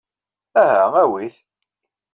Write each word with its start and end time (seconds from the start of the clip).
Aha, 0.63 0.85
awey-it. 1.03 1.35